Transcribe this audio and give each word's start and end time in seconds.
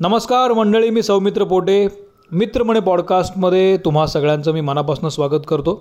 नमस्कार 0.00 0.52
मंडळी 0.52 0.90
मी 0.90 1.02
सौमित्र 1.02 1.44
पोटे. 1.44 1.88
मित्रमणे 2.32 2.80
पॉडकास्टमध्ये 2.80 3.76
तुम्हा 3.76 4.06
सगळ्यांचं 4.06 4.52
मी 4.52 4.60
मनापासून 4.60 5.08
स्वागत 5.08 5.46
करतो. 5.48 5.74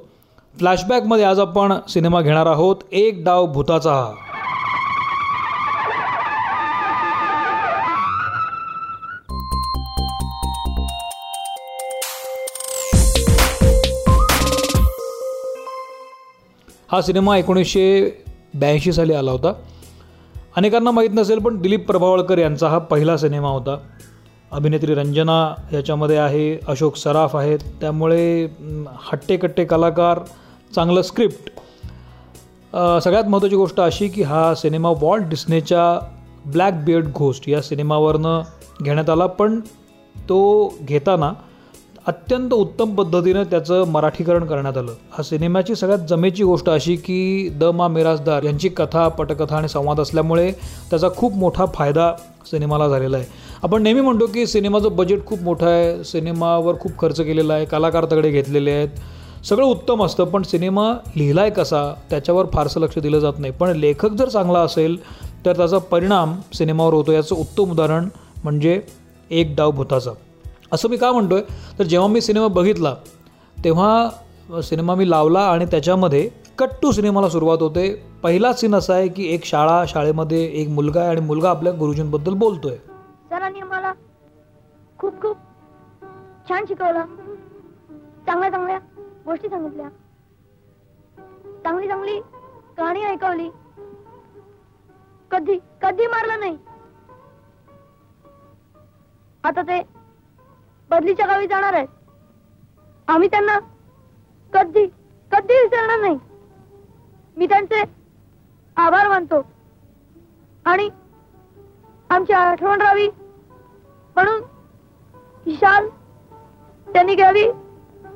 फ्लॅशबॅकमध्ये 0.59 1.25
आज 1.25 1.39
आपण 1.39 1.73
सिनेमा 1.89 2.21
घेणार 2.21 2.45
आहोत 2.45 2.75
एक 2.91 3.23
डाव 3.25 3.45
भूताचा. 3.45 4.13
हा 16.91 17.01
सिनेमा 17.01 17.37
एकोणीसशे 17.37 17.87
ब्याऐंशी 18.59 18.91
साली 18.91 19.13
आला 19.13 19.31
होता. 19.31 19.53
अनेकांना 20.57 20.91
माहीत 20.91 21.09
नसेल 21.13 21.39
पण 21.39 21.57
दिलीप 21.61 21.85
प्रभावळकर 21.87 22.37
यांचा 22.37 22.67
हा 22.67 22.77
पहिला 22.91 23.15
सिनेमा 23.17 23.49
होता. 23.49 23.77
अभिनेत्री 24.51 24.93
रंजना 24.95 25.53
याच्यामध्ये 25.73 26.17
आहे 26.17 26.57
अशोक 26.67 26.95
सराफ 26.95 27.35
आहेत. 27.35 27.59
त्यामुळे 27.81 28.47
हट्टेकट्टे 29.11 29.65
कलाकार 29.65 30.19
चांगलं 30.75 31.01
स्क्रिप्ट. 31.01 31.49
सगळ्यात 33.03 33.23
महत्त्वाची 33.23 33.55
गोष्ट 33.55 33.79
अशी 33.81 34.07
की 34.07 34.23
हा 34.23 34.53
सिनेमा 34.55 34.89
वॉल्ट 34.99 35.27
डिस्नेच्या 35.29 35.83
ब्लॅक 36.51 36.83
बियर्ड 36.85 37.11
घोस्ट 37.13 37.49
या 37.49 37.61
सिनेमावरनं 37.61 38.41
घेण्यात 38.83 39.09
आला 39.09 39.25
पण 39.25 39.59
तो 40.29 40.39
घेताना 40.83 41.31
अत्यंत 42.07 42.53
उत्तम 42.53 42.93
पद्धतीनं 42.95 43.43
त्याचं 43.43 43.87
मराठीकरण 43.91 44.45
करण्यात 44.45 44.77
आलं. 44.77 44.91
हा 45.11 45.23
सिनेमाची 45.23 45.75
सगळ्यात 45.75 46.05
जमेची 46.09 46.43
गोष्ट 46.43 46.69
अशी 46.69 46.95
की 46.95 47.49
द 47.59 47.63
मा 47.75 47.87
मिराजदार 47.87 48.43
यांची 48.43 48.69
कथा 48.69 49.07
पटकथा 49.07 49.55
आणि 49.57 49.67
संवाद 49.67 49.99
असल्यामुळे 49.99 50.51
त्याचा 50.89 51.07
खूप 51.15 51.33
मोठा 51.33 51.65
फायदा 51.75 52.11
सिनेमाला 52.51 52.87
झालेला 52.87 53.17
आहे. 53.17 53.25
आपण 53.63 53.83
नेहमी 53.83 54.01
म्हणतो 54.01 54.25
की 54.25 54.45
सिनेमाचं 54.47 54.95
बजेट 54.95 55.25
खूप 55.25 55.41
मोठं 55.43 55.67
आहे 55.67 56.03
सिनेमावर 56.03 56.75
खूप 56.79 56.91
खर्च 56.99 57.19
केलेला 57.21 57.53
आहे 57.53 57.65
कलाकार 57.65 58.05
तगडे 58.11 58.31
घेतलेले 58.31 58.71
आहेत. 58.71 58.89
सगळं 59.45 59.65
उत्तम 59.65 60.03
असतं 60.03 60.25
पण 60.25 60.43
सिनेमा 60.43 60.91
लिहिला 61.15 61.41
आहे 61.41 61.51
कसा 61.51 61.83
त्याच्यावर 62.09 62.45
फारसं 62.53 62.81
लक्ष 62.81 62.99
दिलं 62.99 63.19
जात 63.19 63.39
नाही. 63.39 63.53
पण 63.53 63.75
लेखक 63.75 64.13
जर 64.13 64.29
चांगला 64.29 64.59
असेल 64.59 64.95
तर 65.45 65.57
त्याचा 65.57 65.77
परिणाम 65.91 66.39
सिनेमावर 66.53 66.93
होतो. 66.93 67.11
याचं 67.11 67.35
उत्तम 67.35 67.71
उदाहरण 67.71 68.07
म्हणजे 68.43 68.79
एक 69.31 69.55
डाव 69.57 69.71
भूताचा. 69.71 70.11
असं 70.73 70.89
मी 70.89 70.97
का 70.97 71.11
म्हणतो 71.11 71.35
आहे 71.35 71.77
तर 71.79 71.83
जेव्हा 71.83 72.07
मी 72.07 72.21
सिनेमा 72.21 72.47
बघितला 72.47 72.95
तेव्हा 73.57 74.61
सिनेमा 74.63 74.95
मी 74.95 75.09
लावला 75.09 75.39
आणि 75.41 75.65
त्याच्यामध्ये 75.65 76.29
कट्टू 76.57 76.91
सिनेमाला 76.91 77.29
सुरुवात 77.29 77.61
होते. 77.61 77.89
पहिला 78.23 78.51
सीन 78.53 78.75
असा 78.75 78.93
आहे 78.93 79.07
की 79.07 79.25
एक 79.33 79.45
शाळा 79.45 79.83
शाळेमध्ये 79.87 80.43
एक 80.61 80.69
मुलगा 80.69 80.99
आहे 80.99 81.09
आणि 81.09 81.21
मुलगा 81.21 81.49
आपल्या 81.49 81.73
गुरुजींबद्दल 81.73 82.33
बोलतोय. 82.33 82.75
सरांनी 83.29 83.59
आम्हाला 83.59 83.91
खूप 84.97 85.21
खूप 85.21 85.37
छान 86.49 86.65
शिकवलं. 86.67 87.05
चांगल्या 88.25 88.49
चांगल्या 88.49 88.77
गोष्टी 89.25 89.49
सांगितल्या. 89.49 89.89
चांगली 91.63 91.87
चांगली 91.87 92.19
कहाणी 92.77 93.03
ऐकवली. 93.03 93.49
कधी 95.31 95.57
कधी 95.81 96.07
मारलं 96.07 96.39
नाही. 96.39 96.57
आता 99.43 99.61
ते 99.61 99.81
बदलीच्या 100.89 101.25
गावी 101.25 101.47
जाणार 101.47 101.73
आहे. 101.73 101.85
आम्ही 103.07 103.27
त्यांना 103.27 103.57
कधी 104.53 104.85
कधी 105.31 105.53
विसरणार 105.53 105.99
नाही. 105.99 106.17
मी 107.37 107.45
त्यांचे 107.45 107.83
आभार 108.77 109.07
मानतो. 109.07 109.41
आणि 110.65 110.89
आमची 112.09 112.33
आठवण 112.33 112.81
राहावी 112.81 113.07
म्हणून 114.15 114.41
ही 115.45 115.55
शाल 115.55 115.87
त्यांनी 116.87 117.15
घ्यावी 117.15 117.43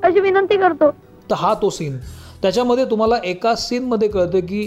अशी 0.04 0.20
विनंती 0.20 0.58
करतो. 0.58 0.90
तर 1.30 1.36
हा 1.36 1.54
तो 1.54 1.70
सीन 1.70 1.98
त्याच्यामध्ये 2.42 2.86
तुम्हाला 2.86 3.18
एका 3.24 3.56
सीनमध्ये 3.56 4.08
कळतं 4.08 4.40
की 4.40 4.64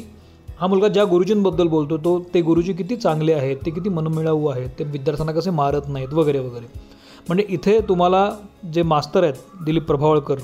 हा 0.60 0.66
मुलगा 0.66 0.88
ज्या 0.88 1.04
गुरुजींबद्दल 1.04 1.68
बोलतो 1.68 1.96
तो 1.96 2.18
ते 2.34 2.40
गुरुजी 2.40 2.72
किती 2.72 2.96
चांगले 2.96 3.32
आहेत 3.32 3.56
ते 3.66 3.70
किती 3.70 3.88
मनमिळावू 3.88 4.46
आहेत 4.46 4.68
ते 4.78 4.84
विद्यार्थ्यांना 4.84 5.32
कसे 5.32 5.50
मारत 5.50 5.88
नाहीत 5.88 6.12
वगैरे 6.12 6.38
वगैरे. 6.38 6.66
म्हणजे 7.28 7.44
इथे 7.48 7.78
तुम्हाला 7.88 8.28
जे 8.74 8.82
मास्तर 8.82 9.22
आहेत 9.22 9.64
दिलीप 9.64 9.84
प्रभावळकर 9.86 10.38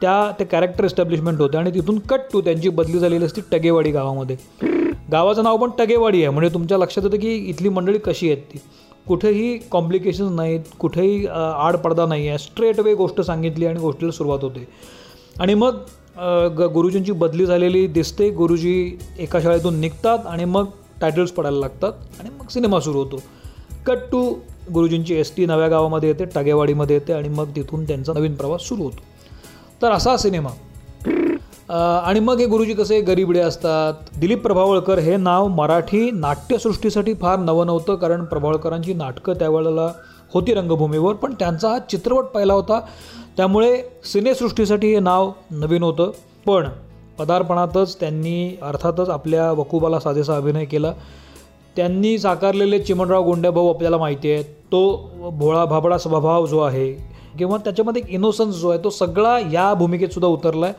त्या 0.00 0.30
ते 0.38 0.44
कॅरेक्टर 0.44 0.84
एस्टॅब्लिशमेंट 0.84 1.40
होते 1.40 1.56
आणि 1.58 1.70
तिथून 1.74 1.98
कट 2.08 2.20
टू 2.32 2.40
त्यांची 2.40 2.68
बदली 2.68 2.98
झालेली 2.98 3.24
असती 3.24 3.40
टगेवाडी 3.52 3.90
गावामध्ये. 3.90 4.36
गावाचं 5.12 5.42
नाव 5.42 5.56
पण 5.56 5.70
टगेवाडी 5.78 6.22
आहे. 6.22 6.28
म्हणजे 6.28 6.52
तुमच्या 6.54 6.78
लक्षात 6.78 7.04
येतं 7.04 7.20
की 7.20 7.34
इथली 7.50 7.68
मंडळी 7.68 7.98
कशी 7.98 8.30
आहेत 8.30 8.42
ती. 8.52 8.58
कुठेही 9.08 9.56
कॉम्प्लिकेशन्स 9.70 10.32
नाहीत 10.32 10.60
कुठेही 10.78 11.26
आडपडदा 11.26 12.06
नाही 12.06 12.28
आहे 12.28 12.38
स्ट्रेट 12.38 12.80
वे 12.80 12.94
गोष्ट 12.94 13.20
सांगितली 13.20 13.66
आणि 13.66 13.80
गोष्टीला 13.80 14.12
सुरुवात 14.12 14.42
होते. 14.42 14.66
आणि 15.40 15.54
मग 15.54 15.76
ग 16.58 16.66
गुरुजींची 16.74 17.12
बदली 17.12 17.46
झालेली 17.46 17.86
दिसते. 17.86 18.30
गुरुजी 18.30 18.96
एका 19.18 19.40
शाळेतून 19.42 19.80
निघतात 19.80 20.26
आणि 20.26 20.44
मग 20.44 20.66
टायटल्स 21.00 21.30
पडायला 21.32 21.58
लागतात 21.58 21.92
आणि 22.20 22.30
मग 22.30 22.48
सिनेमा 22.50 22.80
सुरू 22.80 22.98
होतो. 22.98 23.22
कट 23.86 24.10
टू 24.12 24.32
गुरुजींची 24.74 25.14
एस 25.14 25.32
टी 25.36 25.46
नव्या 25.46 25.68
गावामध्ये 25.68 26.08
येते 26.08 26.24
टागेवाडीमध्ये 26.24 26.96
येते 26.96 27.12
आणि 27.12 27.28
मग 27.28 27.48
तिथून 27.56 27.84
त्यांचा 27.84 28.12
नवीन 28.12 28.34
प्रवास 28.34 28.62
सुरू 28.62 28.82
होतो. 28.82 29.02
तर 29.82 29.92
असा 29.92 30.16
सिनेमा. 30.16 30.50
आणि 32.06 32.20
मग 32.20 32.38
हे 32.38 32.46
गुरुजी 32.46 32.74
कसे 32.74 33.00
गरीबडे 33.00 33.40
असतात? 33.40 33.94
दिलीप 34.20 34.42
प्रभावळकर 34.42 34.98
हे 34.98 35.16
नाव 35.16 35.46
मराठी 35.48 36.10
नाट्यसृष्टीसाठी 36.10 37.14
फार 37.14 37.38
नवं 37.38 37.66
नव्हतं 37.66 37.94
कारण 37.94 38.24
प्रभावळकरांची 38.24 38.94
नाटकं 38.94 39.32
त्यावेळेला 39.32 39.92
होती 40.34 40.54
रंगभूमीवर 40.54 41.14
पण 41.14 41.34
त्यांचा 41.38 41.68
हा 41.68 41.78
चित्रपट 41.78 42.24
पाहिला 42.24 42.54
होता. 42.54 42.80
त्यामुळे 43.36 43.82
सिनेसृष्टीसाठी 44.12 44.92
हे 44.94 45.00
नाव 45.00 45.30
नवीन 45.50 45.82
होतं. 45.82 46.10
पण 46.46 46.68
पदार्पणातच 47.18 48.00
त्यांनी 48.00 48.58
अर्थातच 48.62 49.08
आपल्या 49.08 49.50
वकुबाला 49.52 50.00
साजेसा 50.00 50.36
अभिनय 50.36 50.64
केला. 50.64 50.92
त्यांनी 51.76 52.18
साकारलेले 52.18 52.78
चिमणराव 52.78 53.22
गोंड्याभाऊ 53.24 53.68
आपल्याला 53.68 53.98
माहिती 53.98 54.30
आहे 54.30 54.42
तो 54.42 55.10
भोळा 55.32 55.64
भाबडा 55.64 55.98
स्वभाव 55.98 56.46
जो 56.46 56.58
आहे 56.58 56.92
किंवा 57.38 57.56
त्याच्यामध्ये 57.56 58.02
एक 58.02 58.10
इनोसन्स 58.10 58.56
जो 58.56 58.68
आहे 58.68 58.84
तो 58.84 58.90
सगळा 58.90 59.38
या 59.52 59.74
भूमिकेतसुद्धा 59.74 60.28
उतरला 60.28 60.66
आहे 60.66 60.74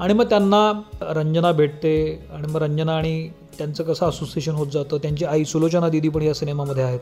आणि 0.00 0.14
मग 0.14 0.24
त्यांना 0.24 0.82
रंजना 1.00 1.52
भेटते 1.52 2.26
आणि 2.32 2.46
मग 2.46 2.56
रंजना 2.56 2.96
आणि 2.96 3.28
त्यांचं 3.58 3.84
कसं 3.84 4.06
असोसिएशन 4.06 4.52
होत 4.52 4.66
जातं 4.66 4.96
त्यांची 4.96 5.24
आई 5.24 5.44
सुलोचना 5.44 5.88
दिदी 5.88 6.08
पण 6.08 6.22
या 6.22 6.34
सिनेमामध्ये 6.34 6.82
आहेत. 6.82 7.00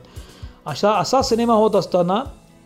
अशा 0.67 0.93
असा 0.93 1.23
सिनेमा 1.23 1.55
होत 1.55 1.77
असताना 1.77 2.23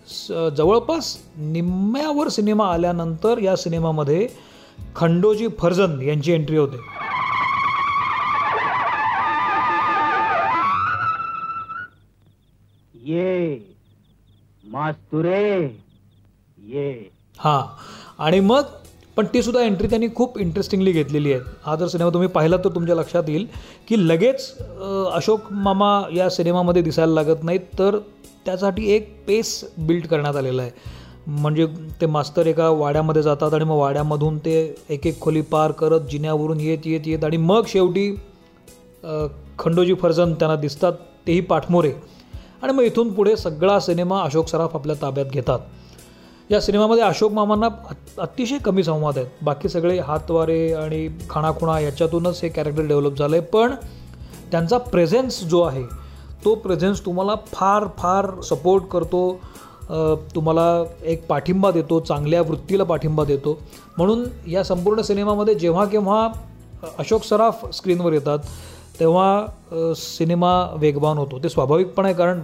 स- 0.09 0.55
जवळपास 0.57 1.17
निम्म्यावर 1.37 2.29
सिनेमा 2.29 2.67
आल्यानंतर 2.67 3.39
या 3.39 3.57
सिनेमामध्ये 3.57 4.29
खंडोजी 4.97 5.49
फर्जंद 5.59 6.03
यांची 6.03 6.33
एंट्री 6.33 6.57
होते. 6.57 6.77
ये 13.07 13.59
मास्तुरे 14.65 15.61
ये. 16.59 17.11
हा. 17.39 17.61
आणि 18.19 18.41
मग 18.41 18.63
पण 19.17 19.27
ती 19.35 19.43
सुद्धा 19.43 19.63
एंट्री 19.63 19.89
त्यांनी 19.89 20.07
खूप 20.15 20.39
इंटरेस्टिंगली 20.39 20.93
घेतलेली 20.93 21.33
आहे. 21.33 21.41
हा 21.63 21.75
जर 21.77 21.87
सिनेमा 21.87 22.11
तुम्ही 22.11 22.29
पाहिला 22.29 22.57
तर 22.57 22.69
तुमच्या 22.75 22.97
लक्षात 22.97 23.29
येईल 23.29 23.47
की 23.89 23.97
लगेच 24.09 24.53
अशोक 25.13 25.53
मामा 25.53 25.91
या 26.15 26.29
सिनेमामध्ये 26.31 26.83
दिसायला 26.83 27.13
लागत 27.15 27.45
नाहीत 27.45 27.61
तर 27.79 27.99
त्यासाठी 28.47 28.91
एक 28.95 29.09
पेस 29.27 29.63
बिल्ड 29.79 30.07
करण्यात 30.07 30.37
आलेला 30.37 30.63
आहे. 30.63 30.71
म्हणजे 31.27 31.67
ते 32.01 32.07
मास्तर 32.07 32.47
एका 32.47 32.69
वाड्यामध्ये 32.71 33.23
जातात 33.23 33.55
आणि 33.55 33.65
मग 33.65 33.77
वाड्यामधून 33.77 34.39
ते 34.39 34.59
एक 34.91 35.07
एक 35.07 35.21
खोली 35.21 35.41
पार 35.43 35.73
करत 35.79 36.01
जिन्यावरून 36.11 36.61
येत 36.61 36.87
येत 36.87 37.07
येत 37.07 37.25
आणि 37.25 37.37
मग 37.37 37.67
शेवटी 37.69 38.11
खंडोजी 39.59 39.95
फर्जन 39.95 40.35
त्यांना 40.35 40.57
दिसतात 40.57 40.93
तेही 41.27 41.41
पाठमोरे. 41.41 41.93
आणि 42.63 42.73
मग 42.73 42.83
इथून 42.83 43.13
पुढे 43.13 43.37
सगळा 43.37 43.79
सिनेमा 43.81 44.21
अशोक 44.23 44.49
सराफ 44.49 44.75
आपल्या 44.77 44.97
ताब्यात 45.03 45.27
घेतात. 45.27 45.59
या 46.51 46.61
सिनेमामध्ये 46.61 47.05
अशोक 47.05 47.33
मामांना 47.33 47.69
अतिशय 48.19 48.59
कमी 48.59 48.83
संवाद 48.85 49.19
आहेत. 49.19 49.29
बाकी 49.43 49.69
सगळे 49.69 49.99
हातवारे 49.99 50.73
आणि 50.73 51.09
खाणाखुणा 51.31 51.79
याच्यातूनच 51.81 52.41
हे 52.43 52.49
कॅरेक्टर 52.49 52.83
डेव्हलप 52.83 53.19
झालं 53.19 53.37
आहे 53.37 53.45
पण 53.45 53.75
त्यांचा 54.53 54.79
प्रेझेन्स 54.79 55.43
जो 55.45 55.63
आहे 55.63 55.83
तो 56.45 56.55
प्रेझेन्स 56.55 57.05
तुम्हाला 57.07 57.35
फार 57.53 57.87
फार 57.99 58.31
सपोर्ट 58.41 58.85
करतो. 58.85 59.41
तुम्हाला 60.35 60.85
एक 61.05 61.27
पाठिंबा 61.27 61.71
देतो 61.71 61.99
चांगल्या 62.01 62.41
वृत्तीला 62.43 62.85
पाठिंबा 62.85 63.25
देतो. 63.25 63.59
म्हणून 63.99 64.25
या 64.49 64.63
संपूर्ण 64.65 65.03
सिनेमामध्ये 65.03 65.55
जेव्हा 65.55 65.85
केव्हा 65.85 66.27
अशोक 66.99 67.25
सराफ 67.25 67.65
स्क्रीनवर 67.75 68.13
येतात 68.13 68.39
तेव्हा 69.01 69.95
सिनेमा 69.97 70.53
वेगवान 70.79 71.19
होतो. 71.19 71.39
ते 71.39 71.49
स्वाभाविक 71.49 71.93
पण 71.95 72.05
आहे 72.05 72.15
कारण 72.15 72.41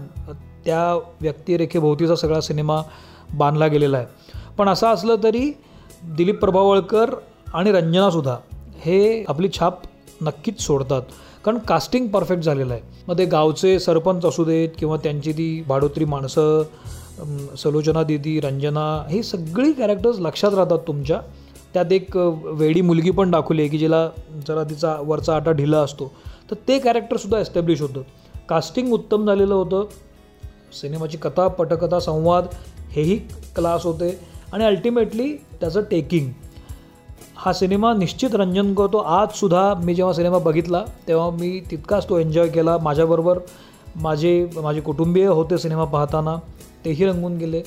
त्या 0.65 0.95
व्यक्तिरेखेभोवतीचा 1.21 2.17
सगळा 2.17 2.41
सिनेमा 2.41 2.81
बांधला 3.35 3.67
गेलेला 3.67 3.97
आहे. 3.99 4.07
पण 4.59 4.69
असं 4.69 4.87
असलं 4.87 5.17
तरी 5.23 5.51
दिलीप 6.17 6.41
प्रभावळकर 6.41 7.15
आणि 7.55 7.73
रंजनासुद्धा 7.73 8.37
हे 8.85 9.25
आपली 9.29 9.49
छाप 9.59 9.79
नक्कीच 10.23 10.61
सोडतात. 10.61 11.03
कारण 11.45 11.59
कास्टिंग 11.59 12.07
परफेक्ट 12.09 12.43
झालेलं 12.43 12.73
आहे. 12.75 12.83
मग 13.09 13.19
ते 13.19 13.25
गावचे 13.25 13.79
सरपंच 13.79 14.25
असू 14.25 14.45
देत 14.45 14.69
किंवा 14.79 14.97
त्यांची 14.97 15.33
ती 15.33 15.63
भाडोत्री 15.69 16.05
माणसं 16.05 16.63
सलोचना 17.59 18.03
दिदी 18.03 18.39
रंजना 18.41 18.85
ही 19.11 19.23
सगळी 19.23 19.73
कॅरेक्टर्स 19.73 20.19
लक्षात 20.19 20.55
राहतात 20.55 20.79
तुमच्या. 20.87 21.21
त्यात 21.75 21.93
एक 21.93 22.17
वेडी 22.17 22.81
मुलगी 22.81 23.11
पण 23.11 23.31
दाखवली 23.31 23.63
आहे 23.63 23.69
की 23.71 23.79
जिला 23.79 24.09
जरा 24.49 24.63
तिचा 24.63 24.97
वरचा 25.01 25.35
आटा 25.37 25.53
ढिला 25.53 25.79
असतो. 25.79 26.13
तर 26.53 26.57
ते 26.69 26.79
कॅरेक्टरसुद्धा 26.79 27.39
एस्टॅब्लिश 27.39 27.81
होतं. 27.81 28.03
कास्टिंग 28.49 28.93
उत्तम 28.93 29.27
झालेलं 29.27 29.55
होतं. 29.55 29.85
सिनेमाची 30.81 31.17
कथा 31.17 31.49
पटकथा 31.49 32.01
संवाद 32.01 32.47
हेही 32.91 33.17
क्लास 33.57 33.85
होते. 33.85 34.19
आणि 34.53 34.65
अल्टिमेटली 34.65 35.33
त्याचं 35.33 35.81
टेकिंग 35.81 36.33
हा 37.37 37.53
सिनेमा 37.53 37.95
निश्चित 37.95 38.35
रंजन 38.35 38.75
करतो. 38.75 38.99
आजसुद्धा 38.99 39.75
मी 39.75 39.95
जेव्हा 39.95 40.15
सिनेमा 40.15 40.39
बघितला 40.39 40.85
तेव्हा 41.09 41.31
मी 41.31 41.61
तितकाच 41.71 42.09
तो 42.09 42.19
एन्जॉय 42.19 42.49
केला 42.49 42.79
माझ्याबरोबर. 42.79 43.39
माझे 43.97 44.51
माझे 44.63 44.81
कुटुंबीय 44.81 45.27
होते 45.27 45.59
सिनेमा 45.59 45.85
पाहताना. 45.85 46.37
तेही 46.85 47.05
रंगून 47.05 47.37
गेले. 47.37 47.63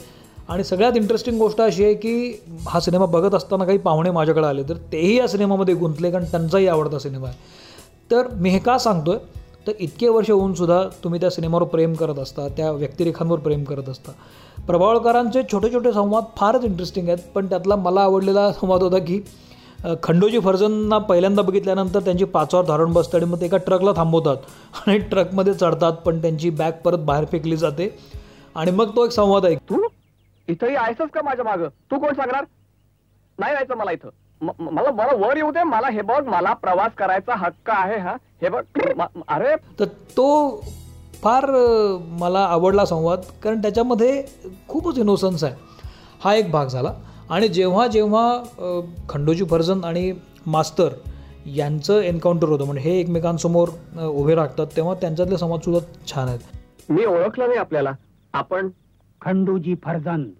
आणि 0.50 0.64
सगळ्यात 0.64 0.94
इंटरेस्टिंग 0.96 1.38
गोष्ट 1.38 1.62
अशी 1.62 1.84
आहे 1.84 1.94
की 1.94 2.44
हा 2.68 2.80
सिनेमा 2.80 3.06
बघत 3.06 3.36
असताना 3.36 3.66
काही 3.66 3.78
पाहुणे 3.78 4.12
माझ्याकडे 4.12 4.48
आले 4.48 4.64
तर 4.64 4.74
तेही 4.74 5.18
या 5.18 5.28
सिनेमामध्ये 5.28 5.76
गुंतले 5.76 6.12
कारण 6.12 6.24
त्यांचाही 6.24 6.68
आवडता 6.68 7.00
सिनेमा 7.00 7.28
आहे. 7.28 7.65
तर 8.12 8.28
मी 8.34 8.50
हे 8.50 8.60
का 8.60 8.78
सांगतोय? 8.78 9.18
तर 9.68 9.72
इतके 9.80 10.08
वर्ष 10.10 10.30
होऊनसुद्धा 10.32 10.82
तुम्ही 11.04 11.20
त्या 11.20 11.30
सिनेमावर 11.30 11.64
प्रेम 11.64 11.94
करत 11.94 12.20
असता 12.20 12.48
त्या 12.48 12.72
व्यक्तिरेखांवर 12.72 13.40
प्रेम 13.40 13.64
करत 13.64 13.90
असता. 13.90 14.12
प्रभावळकरांचे 14.68 15.42
छोटे 15.52 15.72
छोटे 15.74 15.92
संवाद 15.94 16.24
फारच 16.38 16.64
इंटरेस्टिंग 16.64 17.08
आहेत 17.08 17.32
पण 17.36 17.46
त्यातला 17.46 17.76
मला 17.76 18.02
आवडलेला 18.02 18.52
संवाद 18.54 18.84
होता 18.84 18.98
की 18.98 19.20
खंडोजी 20.04 20.40
फर्जनना 20.40 20.98
पहिल्यांदा 20.98 21.42
बघितल्यानंतर 21.42 22.00
त्यांची 22.00 22.26
पाचावर 22.26 22.66
धारण 22.66 22.94
बसते 22.94 23.18
आणि 23.18 23.26
मग 23.26 23.42
ते 23.42 23.46
एका 23.46 23.58
ट्रकला 23.58 23.92
थांबवतात 23.96 24.38
आणि 24.88 24.98
ट्रकमध्ये 25.00 25.54
चढतात 25.54 25.94
पण 26.06 26.22
त्यांची 26.22 26.50
बॅग 26.50 26.72
परत 26.86 27.00
बाहेर 27.00 27.26
फेकली 27.26 27.58
जाते. 27.58 27.90
आणि 28.56 28.72
मग 28.72 28.96
तो 28.96 29.06
एक 29.06 29.12
संवाद 29.12 29.46
आहे 29.46 29.56
तू? 29.70 29.82
इथंही 30.48 30.76
आहेसच 30.76 31.10
का 31.14 31.22
माझ्या 31.22 31.46
मागं? 31.46 31.68
तू 31.92 32.00
कोण 32.00 32.14
सांगणार? 32.14 32.46
नाही 33.40 33.54
जायचं 33.54 33.78
मला 33.78 33.92
इथं. 33.92 34.10
मला 34.42 34.92
मला 34.92 35.16
वर 35.28 35.38
येऊ 35.38 35.52
दे. 35.52 35.64
मला 35.64 35.88
हे 35.88 36.02
बघ 36.02 36.24
मला 36.28 36.54
प्रवास 36.54 36.92
करायचा 36.98 37.36
हक्क 37.36 37.70
आहे 37.70 37.98
हा. 38.00 38.16
हे 38.42 38.50
बघ. 38.50 38.64
अरे. 39.28 39.56
तर 39.80 39.86
तो 39.86 40.28
फार 41.24 41.46
मला 42.20 42.40
आवडला 42.40 42.86
संवाद 42.86 43.22
कारण 43.44 43.62
त्याच्यामध्ये 43.62 44.24
खूपच 44.68 44.98
इनोसन्स 45.00 45.44
आहे. 45.44 45.54
हा 46.24 46.34
एक 46.36 46.52
भाग 46.52 46.66
झाला. 46.66 46.94
आणि 47.30 47.48
जेव्हा 47.48 47.88
जेव्हा 47.88 48.26
खंडोजी 49.10 49.46
फर्जन 49.46 49.84
आणि 49.84 50.14
मास्तर 50.46 50.90
यांचं 51.46 52.02
एन्काउंटर 52.02 52.48
होतं 52.48 52.66
म्हणजे 52.66 52.90
हे 52.90 53.00
एकमेकांसमोर 53.00 53.70
उभे 54.06 54.36
राहतात 54.36 54.68
तेव्हा 54.76 54.94
त्यांच्यातले 54.94 55.38
संवादसुद्धा 55.38 56.04
छान 56.08 56.28
आहेत. 56.28 56.40
मी 56.90 57.06
ओळखलं 57.06 57.48
नाही 57.48 57.60
आपल्याला. 57.60 57.92
आपण 58.34 58.70
खंडूजी 59.22 59.76
फर्जंद. 59.76 60.32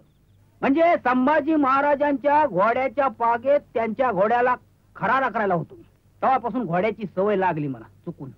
म्हणजे 0.66 0.84
संभाजी 1.04 1.56
महाराजांच्या 1.56 2.46
घोड्याच्या 2.46 3.08
पागेत 3.08 3.60
त्यांच्या 3.74 4.12
घोड्याला 4.12 4.56
खरारा 4.96 5.28
करायला 5.30 5.54
होतो. 5.54 5.76
तेव्हापासून 6.22 6.64
घोड्याची 6.66 7.06
सवय 7.16 7.36
लागली 7.36 7.68
मला 7.68 7.86
चुकून. 8.06 8.30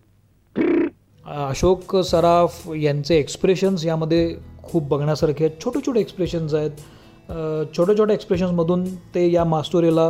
अशोक 1.26 1.96
सराफ 1.96 2.68
यांचे 2.76 3.16
एक्सप्रेशन्स 3.16 3.86
यामध्ये 3.86 4.36
खूप 4.64 4.88
बघण्यासारखे 4.88 5.46
आहेत. 5.46 5.64
छोटे 5.64 5.80
छोटे 5.88 6.00
एक्सप्रेशन्स 6.00 6.54
आहेत. 6.54 6.72
छोट्या 7.78 7.98
छोट्या 7.98 8.14
एक्सप्रेशन्समधून 8.14 8.84
ते 9.16 9.32
या 9.32 9.44
मास्टोरीला 9.44 10.10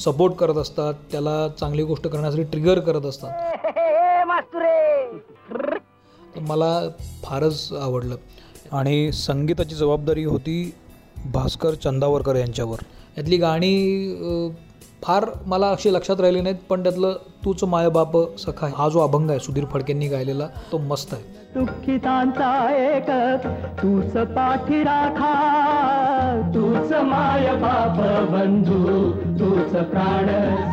सपोर्ट 0.00 0.34
करत 0.34 0.56
असतात. 0.56 0.94
त्याला 1.12 1.48
चांगली 1.60 1.82
गोष्ट 1.82 2.06
करण्यासाठी 2.06 2.42
ट्रिगर 2.42 2.80
करत 2.80 3.06
असतात. 3.06 3.30
मला 6.40 6.88
फारच 7.24 7.72
आवडलं. 7.82 8.16
आणि 8.72 9.12
संगीताची 9.12 9.74
जबाबदारी 9.74 10.24
होती 10.24 10.74
भास्कर 11.32 11.74
चंदावरकर 11.74 12.36
यांच्यावर. 12.36 12.78
यातली 13.16 13.36
गाणी 13.36 14.54
फार 15.02 15.24
मला 15.46 15.70
अशी 15.70 15.92
लक्षात 15.92 16.20
राहिली 16.20 16.40
नाहीत 16.40 16.56
पण 16.68 16.82
त्यातलं 16.82 17.16
तूच 17.44 17.62
माय 17.64 17.88
बाप 17.88 18.16
सखा 18.38 18.68
हा 18.76 18.88
जो 18.88 19.00
अभंग 19.00 19.30
आहे 19.30 19.38
सुधीर 19.40 19.64
फडकेंनी 19.72 20.08
गायलेला 20.08 20.46
तो 20.72 20.78
मस्त 20.78 21.14
आहे. 21.14 21.22
दुःखितांचा 21.54 22.50
एक 22.76 23.10
तूच 23.82 24.16
पाठी 24.34 24.82
राखा 24.84 25.32
तूच 26.54 26.92
माय 27.04 27.54
बाप 27.56 28.00
बंधू 28.32 29.10
तूच 29.38 29.76
प्राण 29.90 30.28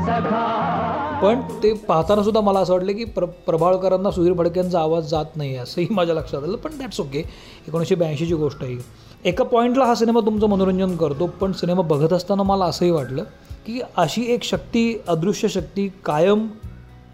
सखा. 0.05 1.04
पण 1.25 1.39
ते 1.63 1.71
पाहताना 1.73 2.23
सुद्धा 2.23 2.41
मला 2.41 2.59
असं 2.59 2.73
वाटलं 2.73 2.93
की 2.93 3.03
प्र 3.03 3.25
प्रभाळकरांना 3.25 4.11
सुधीर 4.11 4.33
फडकेंचा 4.33 4.79
आवाज 4.79 5.09
जात 5.09 5.35
नाही 5.35 5.55
असंही 5.55 5.87
माझ्या 5.91 6.15
लक्षात 6.15 6.43
आलं 6.43 6.57
पण 6.57 6.77
दॅट्स 6.79 6.99
ओके 6.99 7.19
एकोणीसशे 7.67 7.95
ब्याऐंशीची 7.95 8.33
गोष्ट 8.33 8.63
आहे 8.63 8.73
ही. 8.73 8.79
एका 9.25 9.43
पॉईंटला 9.43 9.85
हा 9.85 9.95
सिनेमा 9.95 10.19
तुमचं 10.19 10.47
मनोरंजन 10.47 10.95
करतो 10.95 11.27
पण 11.39 11.51
सिनेमा 11.51 11.81
बघत 11.81 12.13
असताना 12.13 12.43
मला 12.43 12.65
असंही 12.65 12.91
वाटलं 12.91 13.23
की 13.65 13.79
अशी 13.97 14.25
एक 14.33 14.43
शक्ती 14.43 15.01
अदृश्य 15.07 15.47
शक्ती 15.47 15.87
कायम 16.05 16.47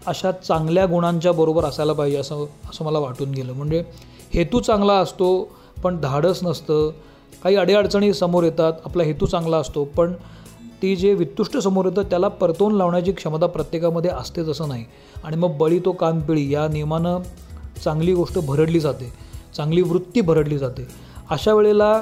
अशा 0.06 0.32
चांगल्या 0.32 0.84
गुणांच्या 0.86 1.32
बरोबर 1.32 1.64
असायला 1.64 1.92
पाहिजे 1.92 2.16
असं 2.16 2.44
असं 2.70 2.84
मला 2.84 2.98
वाटून 2.98 3.30
गेलं. 3.30 3.52
म्हणजे 3.52 3.84
हेतू 4.34 4.60
चांगला 4.60 4.92
असतो 4.92 5.48
पण 5.82 6.00
धाडस 6.00 6.40
नसतं. 6.42 6.90
काही 7.44 7.56
अडीअडचणी 7.56 8.12
समोर 8.12 8.44
येतात 8.44 8.72
आपला 8.84 9.02
हेतू 9.02 9.26
चांगला 9.26 9.56
असतो 9.56 9.84
पण 9.84 10.12
ती 10.82 10.94
जे 10.96 11.12
वित्तुष्ट 11.14 11.56
समोर 11.58 11.84
येतं 11.84 12.02
त्याला 12.02 12.28
परतवून 12.28 12.74
लावण्याची 12.74 13.12
क्षमता 13.12 13.46
प्रत्येकामध्ये 13.46 14.10
असते 14.10 14.42
तसं 14.48 14.68
नाही. 14.68 14.84
आणि 15.24 15.36
मग 15.36 15.56
बळी 15.58 15.78
तो 15.78 15.92
कानपिळी 15.92 16.52
या 16.52 16.66
नियमानं 16.68 17.18
चांगली 17.84 18.14
गोष्ट 18.14 18.38
भरडली 18.38 18.80
जाते. 18.80 19.12
चांगली 19.56 19.82
वृत्ती 19.82 20.20
भरडली 20.20 20.58
जाते. 20.58 20.86
अशा 21.30 21.52
वेळेला 21.54 22.00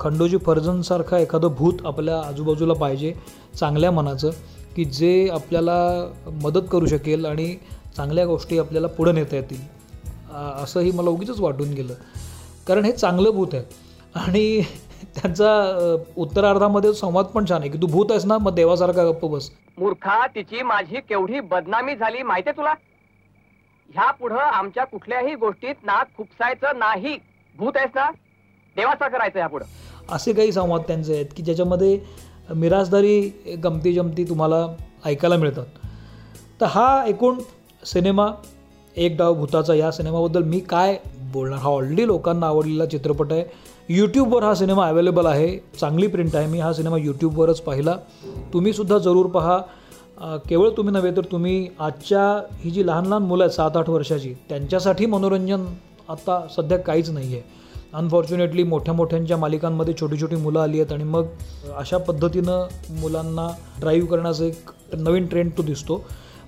खंडोजी 0.00 0.36
फर्जनसारखा 0.36 1.18
एखादं 1.18 1.48
भूत 1.48 1.72
आपल्या 1.84 2.20
आजूबाजूला 2.20 2.72
पाहिजे 2.72 3.12
चांगल्या 3.60 3.90
मनाचं 3.90 4.30
की 4.76 4.84
जे 4.84 5.28
आपल्याला 5.32 5.78
मदत 6.42 6.68
करू 6.72 6.86
शकेल 6.86 7.24
आणि 7.26 7.54
चांगल्या 7.96 8.26
गोष्टी 8.26 8.58
आपल्याला 8.58 8.88
पुढं 8.88 9.14
नेता 9.14 9.36
येतील. 9.36 9.60
असंही 10.62 10.90
मला 10.90 11.10
उगीच 11.10 11.40
वाटून 11.40 11.68
गेलं. 11.68 11.94
कारण 12.68 12.84
हे 12.84 12.92
चांगलं 12.92 13.30
भूत 13.30 13.48
आहे. 13.52 13.64
आणि 14.14 14.62
त्यांचा 15.14 15.96
उत्तरार्धामध्ये 16.16 16.92
संवाद 16.94 17.24
पण 17.24 17.44
छान 17.48 17.60
आहे 17.60 17.70
की 17.70 17.78
तू 17.78 17.86
भूत 17.86 18.06
आहेस 18.10 18.24
ना 18.24 18.38
मग 18.38 18.54
देवासारखा 18.54 19.04
गप्प 19.04 19.24
बस. 19.24 19.50
मूर्खा 19.78 20.26
तिची 20.26 20.62
माझी 20.62 21.00
केवढी 21.08 21.40
बदनामी 21.40 21.96
झाली 21.96 22.22
माहितीये 22.22 22.56
तुला? 22.56 22.74
ह्या 23.94 24.10
पुढं 24.10 24.36
आमच्या 24.36 24.84
कुठल्याही 24.84 25.34
गोष्टीत 25.34 25.74
नाक 25.84 26.06
खुपसायचं 26.16 26.78
नाही. 26.78 27.18
भूत 27.58 27.72
आहेस 27.76 27.90
ना? 27.94 28.10
देवाचा 28.76 29.08
करायचं 29.08 29.38
ह्या 29.38 29.48
पुढं. 29.48 29.64
असे 30.10 30.32
काही 30.32 30.52
संवाद 30.52 30.80
त्यांचे 30.80 31.14
आहेत 31.14 31.26
की 31.36 31.42
ज्याच्यामध्ये 31.42 32.00
मिराजदारी 32.56 33.20
गमती 33.64 33.92
जमती 33.92 34.24
तुम्हाला 34.24 34.66
ऐकायला 35.04 35.36
मिळतात. 35.36 35.66
तर 36.60 36.66
हा 36.66 37.04
एकूण 37.06 37.38
सिनेमा 37.84 38.28
एक 38.96 39.16
डाव 39.16 39.34
भूताचा 39.34 39.74
या 39.74 39.90
सिनेमाबद्दल 39.92 40.42
मी 40.42 40.60
काय 40.60 40.96
बोलणार? 41.32 41.58
हा 41.58 41.68
ऑलरेडी 41.68 42.06
लोकांना 42.06 42.46
आवडलेला 42.46 42.86
चित्रपट 42.86 43.32
आहे. 43.32 43.44
यूट्यूबवर 43.88 44.42
हा 44.44 44.54
सिनेमा 44.54 44.86
अवेलेबल 44.88 45.26
आहे. 45.26 45.48
चांगली 45.80 46.06
प्रिंट 46.06 46.34
आहे. 46.36 46.46
मी 46.46 46.58
हा 46.60 46.72
सिनेमा 46.72 46.96
यूट्यूबवरच 46.98 47.60
पाहिला. 47.60 47.96
तुम्हीसुद्धा 48.52 48.98
जरूर 48.98 49.26
पहा. 49.26 49.58
केवळ 50.48 50.70
तुम्ही 50.76 50.92
नव्हे 50.92 51.10
तर 51.16 51.24
तुम्ही 51.32 51.68
आजच्या 51.80 52.22
ही 52.60 52.70
जी 52.70 52.86
लहान 52.86 53.06
लहान 53.06 53.22
मुलं 53.22 53.44
आहेत 53.44 53.54
सात 53.54 53.76
आठ 53.76 53.88
वर्षाची 53.90 54.32
त्यांच्यासाठी 54.48 55.06
मनोरंजन 55.06 55.64
आता 56.08 56.40
सध्या 56.56 56.78
काहीच 56.78 57.10
नाही 57.10 57.32
आहे. 57.34 57.42
अनफॉर्च्युनेटली 57.94 58.62
मोठ्या 58.62 58.94
मोठ्यांच्या 58.94 59.36
मालिकांमध्ये 59.36 59.94
छोटी 60.00 60.20
छोटी 60.20 60.36
मुलं 60.36 60.60
आली 60.60 60.80
आहेत 60.80 60.92
आणि 60.92 61.04
मग 61.04 61.26
अशा 61.76 61.98
पद्धतीनं 61.98 62.66
मुलांना 63.00 63.48
ड्राईव्ह 63.80 64.08
करण्याचा 64.08 64.44
एक 64.44 64.70
नवीन 64.94 65.26
ट्रेंड 65.26 65.50
तो 65.58 65.62
दिसतो. 65.62 66.04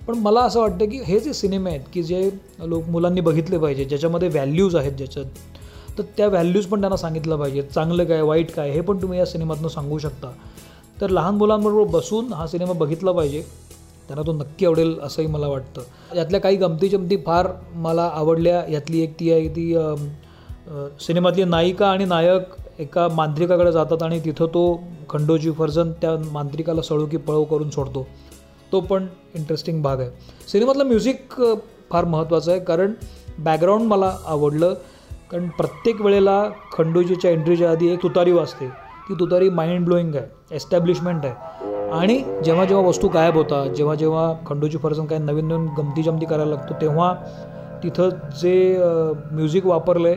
पण 0.06 0.18
मला 0.18 0.40
असं 0.40 0.60
वाटतं 0.60 0.88
की 0.90 1.00
हे 1.06 1.20
जे 1.20 1.32
सिनेमे 1.32 1.70
आहेत 1.70 1.80
की 1.92 2.02
जे 2.02 2.28
लोक 2.58 2.88
मुलांनी 2.88 3.20
बघितले 3.20 3.58
पाहिजे 3.58 3.84
ज्याच्यामध्ये 3.84 4.28
व्हॅल्यूज 4.28 4.76
आहेत 4.76 4.92
ज्याच्यात 4.92 5.49
तर 6.00 6.04
त्या 6.16 6.26
व्हॅल्यूज 6.28 6.66
पण 6.66 6.80
त्यांना 6.80 6.96
सांगितलं 6.96 7.36
पाहिजे. 7.36 7.62
चांगलं 7.64 8.04
काय 8.04 8.20
वाईट 8.22 8.50
काय 8.50 8.70
हे 8.70 8.80
पण 8.80 9.00
तुम्ही 9.02 9.18
या 9.18 9.24
सिनेमातनं 9.26 9.68
सांगू 9.68 9.98
शकता. 9.98 10.30
तर 11.00 11.10
लहान 11.10 11.34
मुलांबरोबर 11.34 11.90
बसून 11.90 12.32
हा 12.32 12.46
सिनेमा 12.46 12.72
बघितला 12.72 13.12
पाहिजे. 13.12 13.42
त्यांना 14.08 14.26
तो 14.26 14.32
नक्की 14.32 14.66
आवडेल 14.66 14.98
असंही 15.02 15.28
मला 15.28 15.48
वाटतं. 15.48 15.82
यातल्या 16.16 16.40
काही 16.40 16.56
गमती 16.56 16.88
जमती 16.88 17.16
फार 17.26 17.48
मला 17.74 18.10
आवडल्या. 18.14 18.62
यातली 18.68 19.02
एक 19.02 19.14
ती 19.20 19.30
आहे 19.32 19.48
ती 19.48 19.74
सिनेमातली 21.00 21.44
नायिका 21.44 21.90
आणि 21.90 22.04
नायक 22.04 22.80
एका 22.80 23.06
मांत्रिकाकडे 23.08 23.72
जातात 23.72 24.02
आणि 24.02 24.20
तिथं 24.24 24.46
तो 24.46 24.62
खंडोजी 25.10 25.50
फर्जन 25.52 25.90
त्या 25.92 26.16
मांत्रिकाला 26.32 26.82
सळू 26.82 27.06
की 27.06 27.16
पळव 27.16 27.44
करून 27.44 27.70
सोडतो. 27.70 28.06
तो 28.72 28.80
पण 28.80 29.06
इंटरेस्टिंग 29.34 29.82
भाग 29.82 30.00
आहे. 30.00 30.10
सिनेमातलं 30.48 30.84
म्युझिक 30.84 31.34
फार 31.90 32.04
महत्त्वाचं 32.04 32.50
आहे. 32.50 32.60
कारण 32.60 32.92
बॅकग्राऊंड 33.38 33.86
मला 33.86 34.16
आवडलं. 34.26 34.74
कारण 35.30 35.48
प्रत्येक 35.58 36.00
वेळेला 36.02 36.42
खंडोजीच्या 36.72 37.30
एंट्रीच्या 37.30 37.70
आधी 37.70 37.88
एक 37.92 38.02
तुतारी 38.02 38.32
वाजते. 38.32 38.66
ती 39.08 39.14
तुतारी 39.20 39.48
माइंड 39.48 39.84
ब्लोईंग 39.84 40.14
आहे 40.14 40.54
एस्टॅब्लिशमेंट 40.56 41.24
आहे. 41.24 41.58
आणि 41.98 42.18
जेव्हा 42.44 42.64
जेव्हा 42.64 42.86
वस्तू 42.86 43.08
गायब 43.08 43.34
होतात 43.34 43.68
जेव्हा 43.76 43.94
जेव्हा 43.94 44.32
खंडोजी 44.46 44.78
फरसन 44.78 45.06
काय 45.06 45.18
नवीन 45.18 45.48
नवीन 45.48 45.66
गमती 45.78 46.02
जमती 46.02 46.26
करायला 46.26 46.50
लागतो 46.50 46.74
तेव्हा 46.80 47.14
तिथं 47.82 48.08
जे 48.40 48.76
म्युझिक 49.32 49.66
वापरलं 49.66 50.08
आहे 50.08 50.16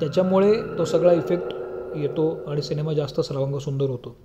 त्याच्यामुळे 0.00 0.52
तो 0.78 0.84
सगळा 0.84 1.12
इफेक्ट 1.12 1.54
येतो 1.96 2.28
आणि 2.48 2.62
सिनेमा 2.62 2.92
जास्त 2.92 3.20
सर्वांग 3.20 3.56
सुंदर 3.58 3.90
होतो. 3.90 4.16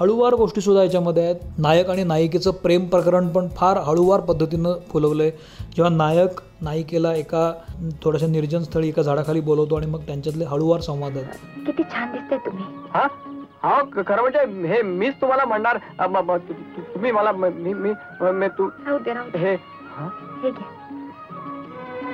हळूवार 0.00 0.34
गोष्टीसुद्धा 0.34 0.82
याच्यामध्ये 0.82 1.24
आहेत. 1.24 1.36
नायक 1.58 1.90
आणि 1.90 2.04
नायिकेचं 2.04 2.50
प्रेम 2.50 2.84
प्रकरण 2.86 3.28
पण 3.28 3.48
फार 3.48 3.76
हळूवार 3.76 4.20
पद्धतीनं 4.20 4.72
फुलवलं 4.88 5.22
आहे 5.22 5.32
जेव्हा 5.76 5.96
नायक 5.96 6.40
नायिकेला 6.60 7.14
एका 7.14 7.52
थोड्याशा 8.04 8.26
निर्जन 8.26 8.62
स्थळी 8.62 8.88
एका 8.88 9.02
झाडाखाली 9.02 9.40
बोलवतो 9.40 9.76
आणि 9.76 9.86
मग 9.86 10.00
त्यांच्यातले 10.00 10.44
हळूवार 10.44 10.80
संवाद 10.80 11.16
आहेत. 11.16 11.26
किती 11.66 11.82
छान 11.82 12.12
दिसते 12.12 12.36
तुम्ही. 12.36 12.64
हा? 12.94 13.06
हा 13.62 13.82
खरं 14.06 14.22
म्हणजे 14.22 14.66
हे 14.68 14.82
मीच 14.82 15.14
तुम्हाला 15.20 15.44
म्हणणार? 15.44 15.78
तुम्ही 16.94 17.10
मला 17.12 17.32
म- 17.32 17.44
मी 17.44 17.74
मी 17.74 17.92
मी 18.20 18.48
तू 18.48 18.68
हे 19.36 19.56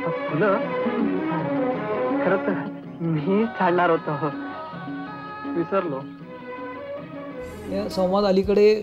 फुलं? 0.02 0.56
खरं 2.24 2.36
तर 2.36 2.64
मी 3.00 3.44
छाडणार 3.44 3.90
होतो. 3.90 4.10
विसरलो. 5.50 6.00
हे 7.70 7.88
संवाद 7.90 8.24
अलीकडे 8.24 8.74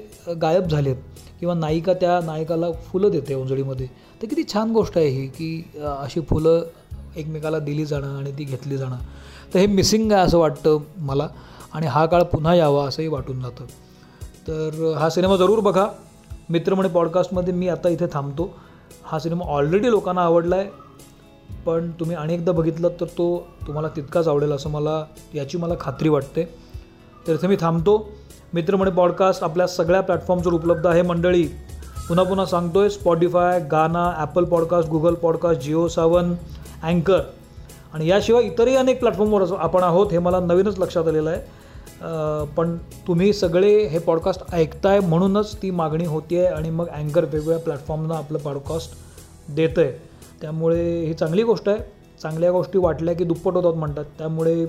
गायब 0.42 0.68
झालेत. 0.68 0.96
किंवा 1.40 1.54
नायिका 1.54 1.94
त्या 1.94 2.20
नायकाला 2.26 2.72
फुलं 2.86 3.12
देते 3.12 3.34
उंजळीमध्ये. 3.34 3.88
तर 4.22 4.28
किती 4.28 4.44
छान 4.54 4.72
गोष्ट 4.72 4.98
आहे 4.98 5.08
ही 5.08 5.28
की 5.28 5.64
अशी 5.86 6.22
फुलं 6.22 6.64
एकमेकाला 7.18 7.60
दिली 7.60 7.86
जाणं 7.86 8.18
आणि 8.18 8.32
ती 8.32 8.44
घेतली 8.44 8.78
जाणं. 8.78 8.98
तर 9.54 9.60
हे 9.60 9.66
मिसिंग 9.68 10.12
आहे 10.12 10.22
असं 10.22 10.38
वाटतं 10.38 10.78
मला. 10.98 11.28
आणि 11.74 11.88
हा 11.88 12.06
काळ 12.06 12.24
पुन्हा 12.24 12.56
यावा 12.56 12.88
असंही 12.88 13.08
वाटून 13.08 13.42
जातं. 13.42 13.66
तर 14.48 14.94
हा 14.98 15.10
सिनेमा 15.10 15.36
जरूर 15.36 15.60
बघा. 15.60 15.88
मित्रमणे 16.50 16.90
पॉडकास्टमध्ये 16.90 17.54
मी 17.54 17.68
आता 17.70 17.90
इथे 17.90 18.06
थांबतो. 18.14 18.50
हा 19.04 19.20
सिनेमा 19.20 19.46
ऑलरेडी 19.46 19.90
लोकांना 19.90 20.22
आवडला 20.22 20.56
आहे 20.56 20.70
पण 21.66 21.90
तुम्ही 21.92 22.16
अनेकदा 22.16 22.52
बघितलं 22.52 22.90
तर 23.00 23.06
तो 23.18 23.28
तुम्हाला 23.68 23.88
तितकाच 23.96 24.28
आवडेल 24.28 24.52
असं 24.52 24.70
मला 24.70 25.04
याची 25.34 25.58
मला 25.58 25.74
खात्री 25.80 26.10
वाटते. 26.10 26.44
तर 27.28 27.34
इथे 27.34 27.48
मी 27.48 27.56
थांबतो. 27.60 27.98
मित्रमणे 28.54 28.92
पॉडकास्ट 28.92 29.44
आपल्या 29.44 29.68
सगळ्या 29.68 30.02
प्लॅटफॉर्मवर 30.02 30.54
उपलब्ध 30.54 30.88
आहे. 30.88 31.02
मंडळी 31.02 31.46
पुन्हा 32.08 32.26
पुन्हा 32.26 32.46
सांगतोय 32.46 32.90
Spotify 32.90 33.60
Gaana 33.72 34.12
Apple 34.18 34.44
podcast 34.44 34.90
Google 34.90 35.14
podcast 35.14 35.62
Jio 35.62 35.88
Saavn 35.88 36.34
अँकर 36.84 37.22
आणि 37.94 38.08
याशिवाय 38.10 38.44
इतरही 38.44 38.76
अनेक 38.76 39.00
प्लॅटफॉर्मवर 39.00 39.44
असं 39.44 39.56
आपण 39.58 39.84
आहोत 39.84 40.12
हे 40.12 40.20
मला 40.20 40.40
नवीनच 40.40 40.80
लक्षात 40.80 41.08
आलेलं 41.08 41.30
आहे. 41.30 41.42
पण 42.58 42.76
तुम्ही 43.08 43.32
सगळे 43.34 43.78
हे 43.88 44.00
पॉडकास्ट 44.00 44.54
ऐकताय 44.54 45.00
म्हणूनच 45.00 45.56
ती 45.62 45.72
मागणी 45.72 46.06
होती 46.06 46.38
आहे 46.38 46.48
आणि 46.48 46.70
मग 46.70 46.88
अँकर 46.88 47.24
वेगवेगळ्या 47.24 47.60
प्लॅटफॉर्मना 47.60 48.16
आपलं 48.16 48.38
पॉडकास्ट 48.38 48.94
देतं 49.56 49.82
आहे 49.82 49.92
त्यामुळे 50.42 50.84
ही 51.06 51.14
चांगली 51.14 51.44
गोष्ट 51.44 51.70
आहे. 51.70 51.80
चांगल्या 52.22 52.52
गोष्टी 52.52 52.80
वाटल्या 52.80 53.14
की 53.16 53.24
दुप्पट 53.24 53.54
होतात 53.54 53.74
म्हणतात. 53.74 54.06
त्यामुळे 54.18 54.66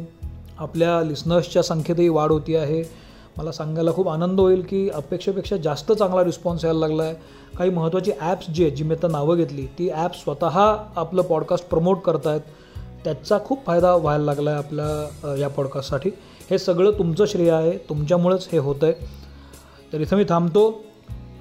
आपल्या 0.58 1.02
लिस्नर्सच्या 1.02 1.62
संख्येतही 1.62 2.08
वाढ 2.08 2.32
होती 2.32 2.56
आहे. 2.56 2.82
मला 3.38 3.52
सांगायला 3.52 3.92
खूप 3.92 4.08
आनंद 4.08 4.40
होईल 4.40 4.62
की 4.62 4.88
अपेक्षेपेक्षा 4.90 5.56
जास्त 5.56 5.92
चांगला 5.92 6.22
रिस्पॉन्स 6.24 6.64
यायला 6.64 6.78
लागला 6.78 7.02
आहे 7.02 7.14
काही 7.56 7.70
महत्त्वाची 7.70 8.12
ॲप्स 8.20 8.46
जी 8.50 8.64
आहेत 8.64 8.76
जी 8.76 8.84
मी 8.84 8.94
आता 8.94 9.08
नावं 9.08 9.36
घेतली 9.36 9.66
ती 9.78 9.88
ॲप्स 9.90 10.22
स्वतः 10.22 10.58
आपलं 10.96 11.22
पॉडकास्ट 11.22 11.68
प्रमोट 11.68 12.00
करत 12.02 12.26
आहेत 12.26 12.40
त्याचा 13.04 13.38
खूप 13.44 13.64
फायदा 13.66 13.94
व्हायला 13.96 14.24
लागला 14.24 14.50
आहे 14.50 14.58
आपल्या 14.58 15.34
या 15.38 15.48
पॉडकास्टसाठी 15.48 16.10
हे 16.50 16.58
सगळं 16.58 16.98
तुमचं 16.98 17.24
श्रेय 17.26 17.50
आहे. 17.50 17.76
तुमच्यामुळेच 17.88 18.48
हे 18.52 18.58
होतं 18.58 18.86
आहे 18.86 19.92
तर 19.92 20.00
इथं 20.00 20.16
मी 20.16 20.24
थांबतो. 20.28 20.70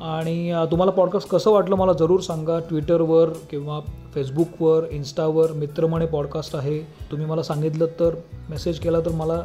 आणि 0.01 0.53
तुम्हाला 0.71 0.91
पॉडकास्ट 0.91 1.27
कसं 1.29 1.51
वाटलं 1.51 1.75
मला 1.75 1.93
जरूर 1.93 2.19
सांगा. 2.21 2.59
ट्विटरवर 2.59 3.29
किंवा 3.51 3.79
फेसबुकवर 4.13 4.85
इन्स्टावर 4.91 5.51
मित्रमणे 5.51 6.05
पॉडकास्ट 6.05 6.55
आहे. 6.55 6.79
तुम्ही 7.11 7.25
मला 7.27 7.43
सांगितलं 7.43 7.85
तर 7.99 8.15
मेसेज 8.49 8.79
केला 8.79 8.99
तर 8.99 9.11
मला 9.13 9.41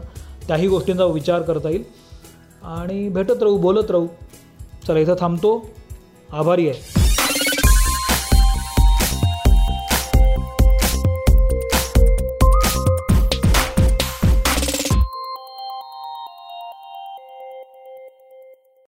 त्याही 0.49 0.68
गोष्टींचा 0.68 1.04
विचार 1.04 1.42
करता 1.42 1.68
येईल. 1.71 1.85
आणि 2.64 3.09
भेटत 3.09 3.42
राहू 3.42 3.57
बोलत 3.57 3.90
राहू. 3.90 4.07
चला 4.87 4.99
इथं 4.99 5.14
थांबतो. 5.21 5.71
आभारी 6.33 6.69
आहे. 6.69 7.01